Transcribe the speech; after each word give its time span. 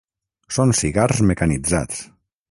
Són 0.55 0.71
cigars 0.79 1.21
mecanitzats. 1.31 2.01